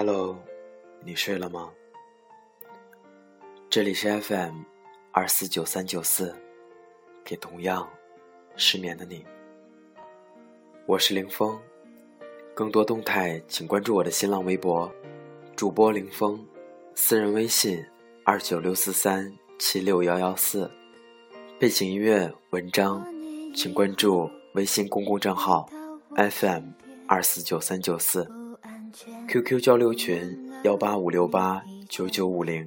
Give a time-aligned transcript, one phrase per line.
[0.00, 0.38] Hello，
[1.04, 1.72] 你睡了吗？
[3.68, 4.60] 这里是 FM
[5.10, 6.32] 二四九三九四，
[7.24, 7.84] 给同样
[8.54, 9.26] 失眠的你。
[10.86, 11.58] 我是林峰，
[12.54, 14.88] 更多动态请关注我的新浪微博，
[15.56, 16.46] 主播林峰，
[16.94, 17.84] 私人微信
[18.22, 20.70] 二九六四三七六幺幺四，
[21.58, 23.04] 背景音乐文章
[23.52, 25.68] 请关注微信公共账号
[26.14, 26.66] FM
[27.08, 28.30] 二四九三九四。
[29.28, 32.66] QQ 交流群幺八五六八九九五零，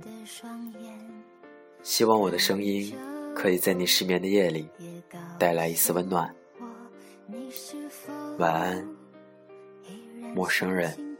[1.82, 2.94] 希望我的声音
[3.36, 4.70] 可以在你失眠的夜里
[5.40, 6.32] 带来一丝温暖。
[8.38, 8.88] 晚安，
[10.36, 11.11] 陌生人。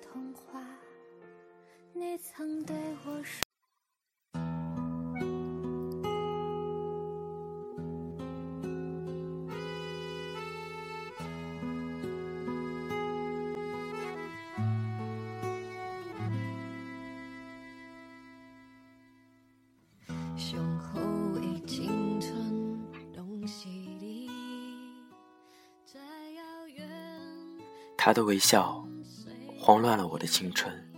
[28.04, 28.84] 他的微笑
[29.56, 30.92] 慌乱了我的青春，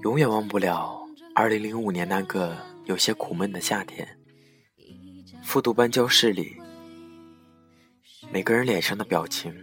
[0.00, 0.98] 永远忘不了
[1.34, 4.18] 二零零五年那个有些苦闷的夏天。
[5.42, 6.56] 复读班教室里，
[8.32, 9.54] 每个人脸上的表情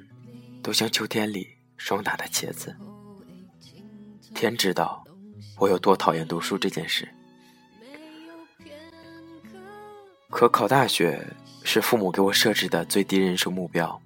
[0.62, 2.78] 都像秋天里霜打的茄子。
[4.36, 5.04] 天知道
[5.58, 7.12] 我有多讨厌读书这件事，
[10.30, 11.28] 可考大学。
[11.66, 14.00] 是父母给我设置的最低人生目标。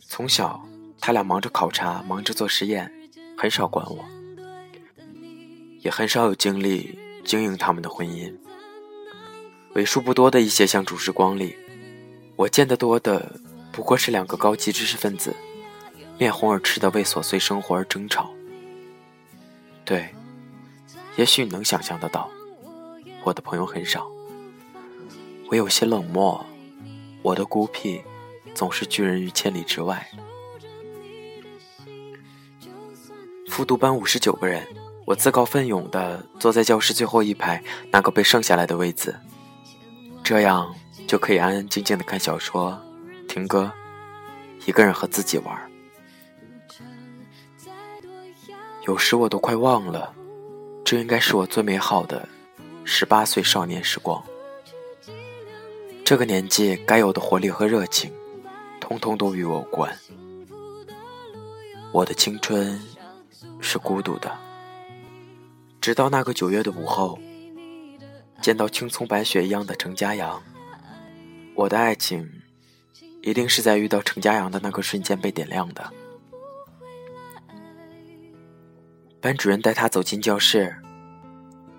[0.00, 0.66] 从小，
[0.98, 2.90] 他俩忙着考察，忙着做实验，
[3.36, 4.02] 很少管我，
[5.80, 8.34] 也很少有精力经营他们的婚姻。
[9.74, 11.54] 为数不多的一些相处时光里，
[12.36, 13.38] 我见得多的
[13.70, 15.36] 不过是两个高级知识分子，
[16.18, 18.30] 面红耳赤的为琐碎生活而争吵。
[19.84, 20.08] 对，
[21.16, 22.30] 也许你能想象得到，
[23.24, 24.10] 我的朋友很少。
[25.48, 26.44] 我有些冷漠，
[27.22, 28.02] 我的孤僻
[28.54, 30.06] 总是拒人于千里之外。
[33.48, 34.66] 复读班五十九个人，
[35.06, 37.62] 我自告奋勇地坐在教室最后一排
[37.92, 39.14] 那个被剩下来的位子，
[40.24, 40.74] 这样
[41.06, 42.78] 就可以安安静静地看小说、
[43.28, 43.72] 听歌，
[44.66, 45.70] 一个人和自己玩。
[48.84, 50.12] 有时我都快忘了，
[50.84, 52.28] 这应该是我最美好的
[52.84, 54.22] 十八岁少年时光。
[56.06, 58.12] 这个年纪该有的活力和热情，
[58.78, 59.92] 通通都与我无关。
[61.90, 62.80] 我的青春
[63.60, 64.32] 是孤独的，
[65.80, 67.18] 直到那个九月的午后，
[68.40, 70.40] 见到青葱白雪一样的程家阳，
[71.56, 72.30] 我的爱情
[73.22, 75.92] 一定是在遇到程家阳的那个瞬间被点亮的。
[79.20, 80.72] 班主任带他走进教室，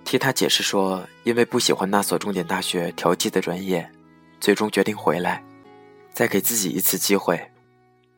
[0.03, 3.89] 替他解释说，因为不喜欢那所重点大学调剂的专业。
[4.39, 5.43] 最终决定回来，
[6.11, 7.51] 再给自己一次机会。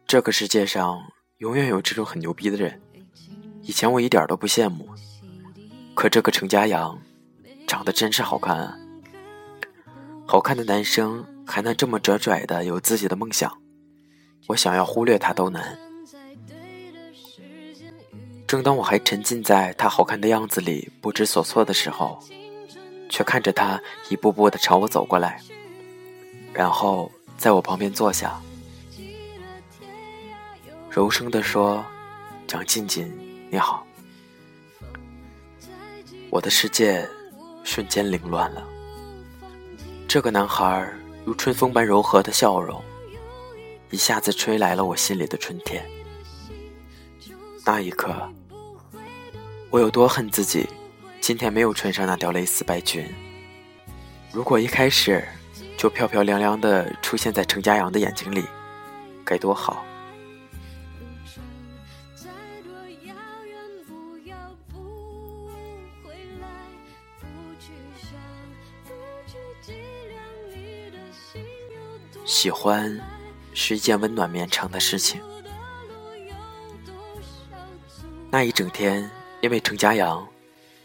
[0.08, 1.00] 这个世界上
[1.38, 2.82] 永远有这种很牛逼的人。
[3.62, 4.90] 以前我一点都不羡慕，
[5.94, 7.00] 可这个程家阳
[7.68, 8.78] 长得真是好看啊！
[10.26, 13.52] 好看的男生还能这么拽拽的有自己的梦想，
[14.48, 15.78] 我想要忽略他都难。
[18.48, 22.20] 正当我还沉浸在他好看的样子里不知所措的时候，
[23.08, 23.80] 却看着他
[24.10, 25.40] 一步步的朝我走过来。
[26.60, 28.38] 然后在我旁边坐下，
[30.90, 31.82] 柔声地说
[32.46, 33.10] ：“蒋静静，
[33.50, 33.88] 你好。”
[36.30, 37.08] 我的世界
[37.64, 38.68] 瞬间凌乱了。
[40.06, 40.86] 这个男孩
[41.24, 42.84] 如春风般柔和的笑容，
[43.90, 45.90] 一下子吹来了我心里的春天。
[47.66, 48.14] 那一刻，
[49.70, 50.68] 我有多恨自己，
[51.22, 53.10] 今天没有穿上那条蕾丝白裙。
[54.34, 55.26] 如果一开始……
[55.80, 58.44] 就漂漂亮亮的出现在程家阳的眼睛里，
[59.24, 59.82] 该多好！
[72.26, 73.00] 喜欢
[73.54, 75.22] 是一件温暖绵长的事情。
[78.30, 79.10] 那一整天，
[79.40, 80.28] 因为程家阳，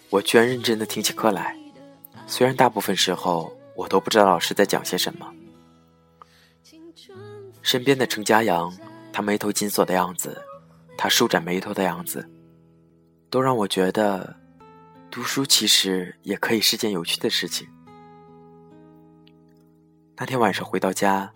[0.09, 1.59] 我居然认真的听起课来，
[2.29, 3.53] 虽然大部分时候。
[3.77, 5.33] 我都不知道老师在讲些什么。
[7.63, 8.73] 身边的程家阳，
[9.13, 10.45] 他眉头紧锁的样子，
[10.99, 12.29] 他舒展眉头的样子，
[13.31, 14.37] 都让我觉得，
[15.11, 17.67] 读书其实也可以是件有趣的事情。
[20.17, 21.33] 那天晚上回到家，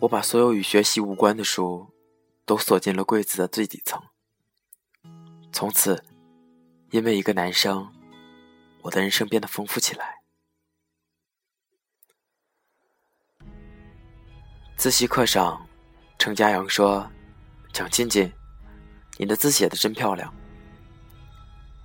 [0.00, 1.88] 我把所有与学习无关的书，
[2.46, 4.02] 都锁进了柜子的最底层。
[5.52, 6.02] 从此，
[6.90, 7.92] 因为一个男生，
[8.82, 10.19] 我的人生变得丰富起来。
[14.80, 15.60] 自习课上，
[16.18, 17.06] 程家阳说
[17.70, 18.32] ：“蒋静静，
[19.18, 20.32] 你的字写的真漂亮。”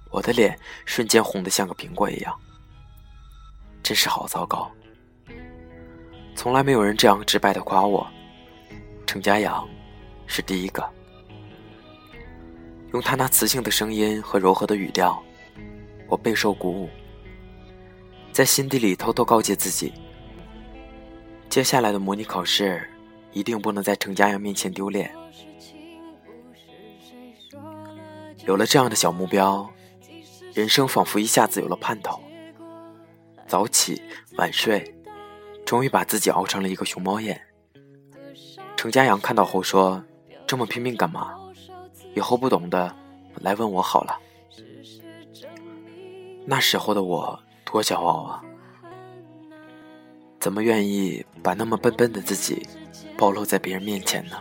[0.09, 2.33] 我的脸瞬间红得像个苹果一样，
[3.83, 4.71] 真是好糟糕。
[6.37, 8.07] 从来没有人这样直白的夸我，
[9.05, 9.67] 程家阳
[10.25, 10.81] 是第一个。
[12.93, 15.21] 用他那磁性的声音和柔和的语调，
[16.07, 16.89] 我备受鼓舞，
[18.31, 19.91] 在心底里偷偷告诫自己：
[21.49, 22.89] 接下来的模拟考试
[23.31, 25.13] 一定不能在程家阳面前丢脸。
[28.45, 29.69] 有了这样的小目标，
[30.53, 32.21] 人生仿佛一下子有了盼头。
[33.47, 34.01] 早起
[34.37, 34.93] 晚睡，
[35.65, 37.41] 终于把自己熬成了一个熊猫眼。
[38.75, 40.03] 程家阳看到后说
[40.45, 41.33] ：“这么拼命干嘛？”
[42.13, 42.95] 以后不懂的，
[43.41, 44.19] 来问我好了。
[46.45, 48.43] 那时候的我多骄傲啊！
[50.45, 52.67] 怎么愿意把那么笨笨的自己
[53.17, 54.39] 暴露在别人面前呢？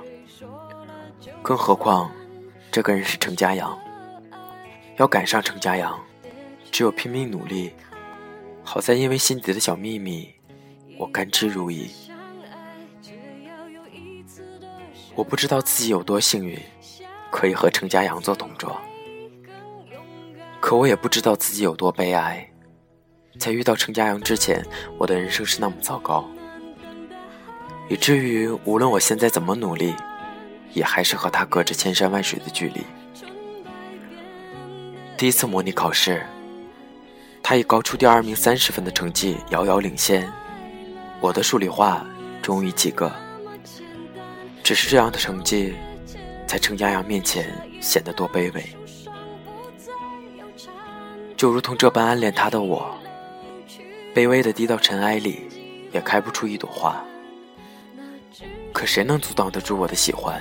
[1.43, 2.13] 更何况，
[2.71, 3.75] 这个人是程家阳，
[4.99, 5.99] 要赶上程家阳，
[6.71, 7.73] 只有拼命努力。
[8.63, 10.29] 好在因为心底的小秘密，
[10.99, 11.89] 我甘之如饴。
[15.15, 16.61] 我不知道自己有多幸运。
[17.31, 18.79] 可以和程家阳做同桌，
[20.61, 22.47] 可我也不知道自己有多悲哀。
[23.39, 24.65] 在遇到程家阳之前，
[24.97, 26.29] 我的人生是那么糟糕，
[27.89, 29.95] 以至于无论我现在怎么努力，
[30.73, 32.83] 也还是和他隔着千山万水的距离。
[35.17, 36.25] 第一次模拟考试，
[37.43, 40.31] 他以高出第二名三十分的成绩遥遥领先，
[41.21, 42.07] 我的数理化
[42.41, 43.11] 终于及格。
[44.63, 45.75] 只是这样的成绩。
[46.47, 48.65] 在程家阳面前显得多卑微，
[51.37, 52.95] 就如同这般暗恋他的我，
[54.15, 55.41] 卑微的低到尘埃里，
[55.93, 57.05] 也开不出一朵花。
[58.73, 60.41] 可谁能阻挡得住我的喜欢？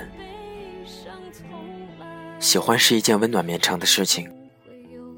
[2.40, 4.32] 喜欢是一件温暖绵长的事情，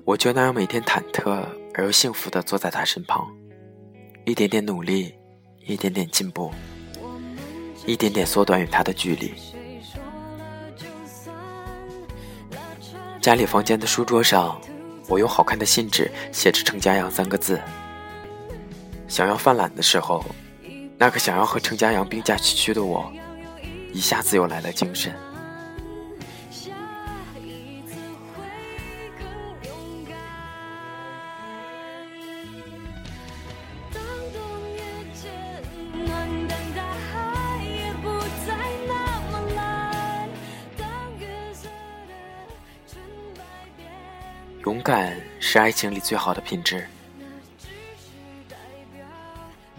[0.06, 3.28] 我就那样每天忐忑而又幸福的坐在他身旁，
[4.24, 5.14] 一点点努力，
[5.66, 6.50] 一点点进步，
[7.86, 9.34] 一点点缩短与他的距离。
[13.20, 14.62] 家里房间的书桌上，
[15.10, 17.60] 我用好看的信纸写着“程家阳”三个字。
[19.08, 20.24] 想要犯懒的时候，
[20.98, 23.12] 那个想要和程家阳并驾齐驱的我，
[23.94, 25.14] 一下子又来了精神。
[44.66, 46.88] 勇敢是爱情里最好的品质。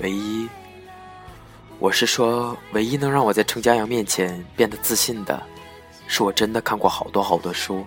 [0.06, 0.48] 唯一，
[1.80, 5.42] 我是说，唯一能让我在程家阳面前变得自信的，
[6.06, 7.84] 是我真的看过好多好多书。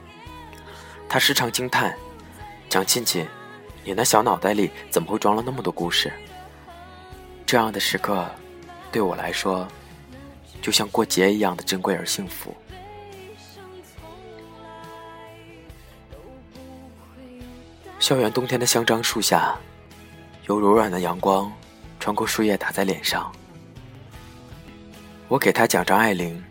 [1.08, 1.96] 他时常惊叹
[2.68, 3.26] ：“蒋庆庆，
[3.86, 6.12] 你那小脑袋里怎么会装了那么多故事？”
[7.48, 8.30] 这样的时刻，
[8.92, 9.66] 对我来说，
[10.62, 12.54] 就像过节一样的珍贵而幸福。
[17.98, 19.56] 校园冬天的香樟树下，
[20.48, 21.50] 有柔软的阳光
[22.00, 23.32] 穿过树叶打在脸上。
[25.28, 26.44] 我给他讲张爱玲，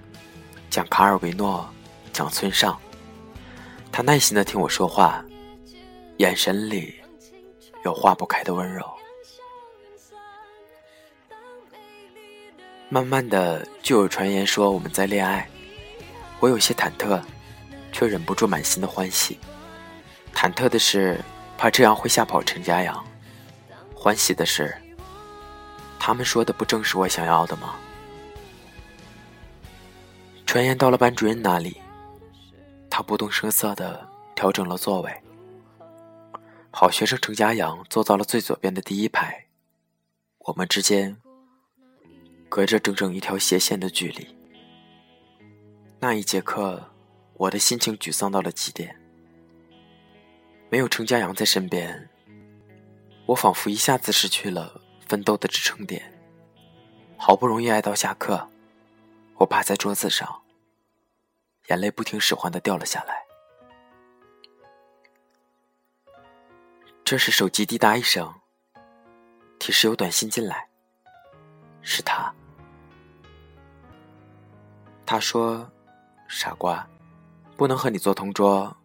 [0.69, 1.69] 讲卡尔维诺，
[2.13, 2.79] 讲村上。
[3.91, 5.25] 他耐心的听我说话，
[6.19, 6.95] 眼神里
[7.85, 8.85] 有化不开的温柔。
[12.89, 15.49] 慢慢的，就有传言说我们在恋爱。
[16.41, 17.21] 我有些忐忑，
[17.93, 19.39] 却忍不住满心的欢喜。
[20.35, 21.21] 忐忑的是。
[21.61, 23.05] 怕这样会吓跑陈家阳。
[23.93, 24.73] 欢喜的是，
[25.99, 27.75] 他们说的不正是我想要的吗？
[30.47, 31.77] 传言到了班主任那里，
[32.89, 35.13] 他不动声色的调整了座位。
[36.71, 39.47] 好学生程家阳坐到了最左边的第一排，
[40.39, 41.17] 我们之间
[42.49, 44.27] 隔着整整一条斜线的距离。
[46.01, 46.83] 那一节课，
[47.35, 48.97] 我的心情沮丧到了极点。
[50.71, 52.09] 没有程家阳在身边，
[53.27, 56.13] 我仿佛一下子失去了奋斗的支撑点。
[57.17, 58.49] 好不容易挨到下课，
[59.37, 60.43] 我趴在桌子上，
[61.69, 63.25] 眼泪不听使唤的掉了下来。
[67.05, 68.33] 这时手机滴答一声，
[69.59, 70.69] 提示有短信进来，
[71.81, 72.33] 是他。
[75.07, 75.67] 他说
[76.29, 76.87] ：“傻瓜，
[77.57, 78.77] 不能和你做同桌，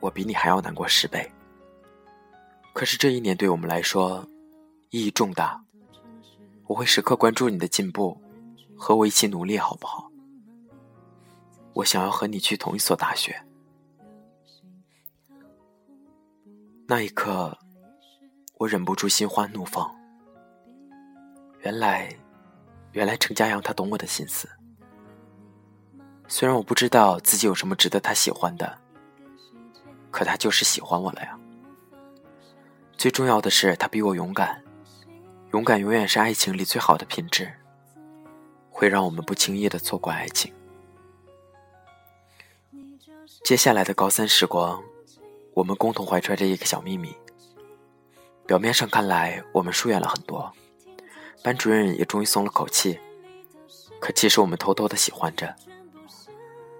[0.00, 1.32] 我比你还要难过十倍。
[2.74, 4.26] 可是这一年对我们来说
[4.92, 5.58] 意义重大，
[6.66, 8.20] 我会时刻关注你的进步，
[8.76, 10.12] 和我一起努力，好不好？
[11.72, 13.42] 我想要和你去同一所大学。
[16.86, 17.56] 那一刻，
[18.58, 19.90] 我忍不住心花怒放。
[21.60, 22.14] 原来，
[22.92, 24.46] 原来程家阳他懂我的心思。
[26.28, 28.78] 虽然我不知道自己有什么值得他喜欢的，
[30.10, 31.40] 可他就是喜欢我了呀。
[32.98, 34.62] 最重要的是，他比我勇敢。
[35.52, 37.52] 勇敢永远是爱情里最好的品质，
[38.70, 40.50] 会让我们不轻易的错过爱情。
[43.44, 44.82] 接下来的高三时光。
[45.54, 47.14] 我们共同怀揣着一个小秘密。
[48.46, 50.50] 表面上看来，我们疏远了很多，
[51.44, 52.98] 班主任也终于松了口气。
[54.00, 55.54] 可其实我们偷偷的喜欢着。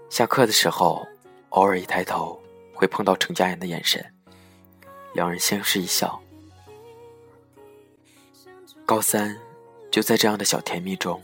[0.08, 1.06] 下课的时候，
[1.50, 2.40] 偶尔一抬头，
[2.72, 4.02] 会碰到程家言的眼神，
[5.12, 6.21] 两人相视一笑。
[8.84, 9.38] 高三，
[9.90, 11.22] 就在这样的小甜蜜中，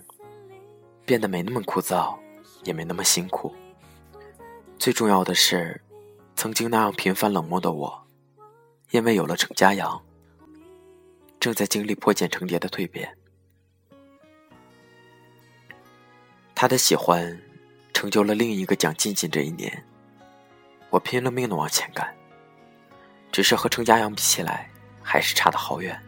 [1.04, 2.16] 变得没那么枯燥，
[2.64, 3.54] 也没那么辛苦。
[4.78, 5.80] 最重要的是。
[6.40, 8.06] 曾经那样平凡冷漠的我，
[8.92, 10.00] 因为有了程家阳，
[11.40, 13.12] 正在经历破茧成蝶的蜕变。
[16.54, 17.36] 他的喜欢，
[17.92, 19.28] 成就了另一个蒋进进。
[19.28, 19.84] 这一年，
[20.90, 22.16] 我拼了命的往前赶，
[23.32, 24.70] 只是和程家阳比起来，
[25.02, 26.00] 还是差得好远。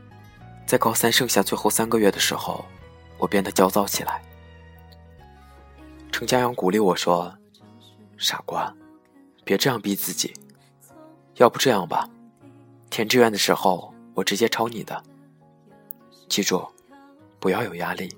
[0.70, 2.64] 在高三剩下最后三个月的时候，
[3.18, 4.22] 我变得焦躁起来。
[6.12, 7.36] 程家阳鼓励我说
[8.16, 8.72] ：“傻瓜。”
[9.42, 10.32] 别这样逼自己，
[11.38, 12.08] 要不这样吧，
[12.88, 15.02] 填志愿的时候我直接抄你的。
[16.28, 16.64] 记住，
[17.40, 18.16] 不要有压力。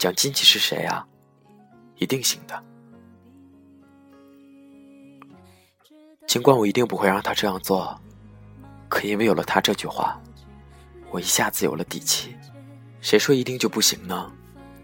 [0.00, 1.06] 蒋金奇是谁啊？
[1.94, 2.60] 一定行的。
[6.26, 7.96] 尽管我一定不会让他这样做，
[8.88, 10.20] 可因为有了他这句话，
[11.12, 12.34] 我一下子有了底气。
[13.00, 14.32] 谁说一定就不行呢？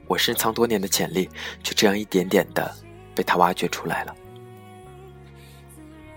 [0.07, 1.29] 我深藏多年的潜力，
[1.63, 2.75] 就这样一点点的
[3.15, 4.15] 被他挖掘出来了。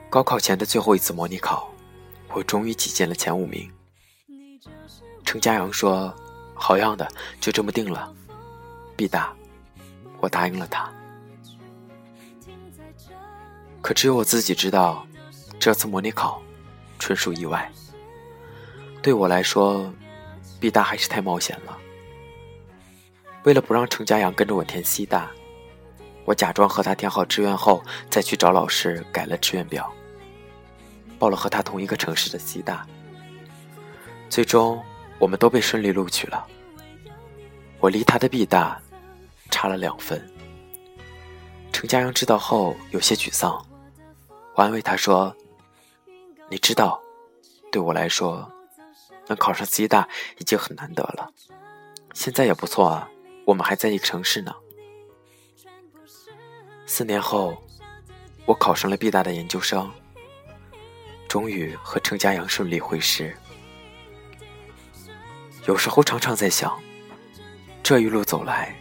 [0.10, 1.70] 高考前的最后一次模拟考，
[2.34, 3.72] 我终于挤进了前五名。
[5.24, 6.14] 程佳阳说
[6.54, 8.14] ：“好样的，就这么定了。”
[8.98, 9.34] 毕大，
[10.20, 10.92] 我答应了他。
[13.82, 15.08] 可只有我自己知道，
[15.60, 16.42] 这次模拟考
[17.00, 17.72] 纯属意外。
[19.02, 19.92] 对我来说，
[20.62, 21.78] 毕大还是太冒险了。
[23.44, 25.32] 为了不让程家阳跟着我填西大，
[26.24, 29.92] 我假装和他填好志愿后，再去找老师改了志愿表。
[31.18, 32.86] 报了和他同一个城市的西大，
[34.30, 34.80] 最终
[35.18, 36.46] 我们都被顺利录取了。
[37.80, 38.80] 我离他的毕大
[39.50, 40.22] 差了两分。
[41.72, 43.64] 程家阳知道后有些沮丧，
[44.54, 45.36] 我安慰他说
[46.50, 47.02] ：“你知道，
[47.72, 48.48] 对我来说，
[49.32, 50.08] 能考上西大
[50.38, 51.32] 已经很难得了。
[52.14, 53.10] 现在也不错啊，
[53.46, 54.54] 我们还在一个城市呢。”
[56.86, 57.64] 四年后，
[58.46, 59.90] 我考上了 B 大的研究生。
[61.30, 63.34] 终于和程家阳顺利会师。
[65.66, 66.78] 有时候常常在想，
[67.82, 68.76] 这一路走来，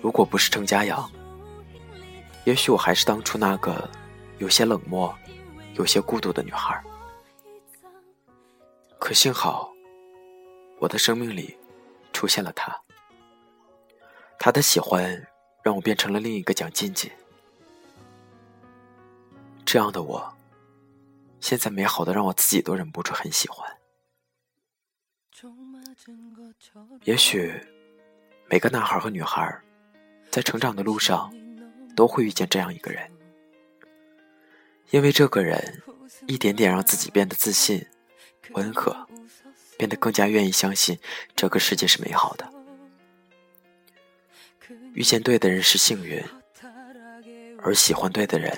[0.00, 1.10] 如果不是程家阳，
[2.44, 3.90] 也许我还是当初那个
[4.38, 5.14] 有些冷漠、
[5.74, 6.82] 有些孤独的女孩。
[9.06, 9.72] 可幸好，
[10.80, 11.56] 我的生命里
[12.12, 12.76] 出现了他。
[14.36, 15.24] 他的喜欢
[15.62, 17.08] 让我变成了另一个蒋静静。
[19.64, 20.36] 这样的我。
[21.38, 23.76] 现在美好的让我自己都忍不住很喜欢。
[27.04, 27.54] 也许
[28.50, 29.56] 每个男孩和女孩
[30.32, 31.32] 在成长的路上
[31.94, 33.08] 都会遇见这样一个人，
[34.90, 35.80] 因为这个人
[36.26, 37.86] 一点点让自己变得自信、
[38.51, 39.07] 温和，
[39.77, 40.97] 变得更加愿意相信
[41.35, 42.47] 这个世界是美好的。
[44.93, 46.23] 遇见对的人是幸运，
[47.61, 48.55] 而喜欢对的人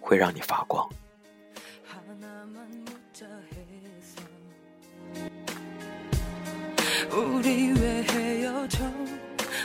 [0.00, 0.88] 会让你发光。
[7.10, 8.90] 우리 왜 헤어져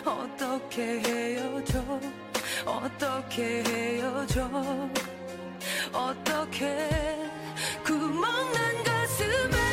[0.05, 1.99] 어떻게 헤어져
[2.63, 4.47] 어떻게 헤어져
[5.91, 6.87] 어떻게
[7.83, 9.63] 구멍난 가 to.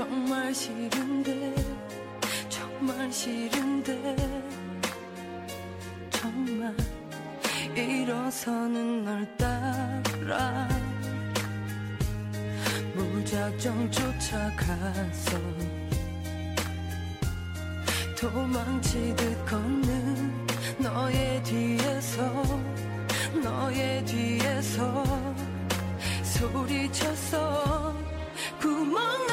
[0.00, 1.54] 정말 싫은데
[2.48, 4.16] 정말 싫은데
[6.08, 6.74] 정말
[7.76, 10.66] 일어서는 널 따라
[12.94, 15.38] 무작정 쫓아가서
[18.18, 20.46] 도망치듯 걷는
[20.78, 22.22] 너의 뒤에서
[23.42, 25.04] 너의 뒤에서
[26.22, 27.70] 소리쳤어.
[28.60, 29.29] 가슴에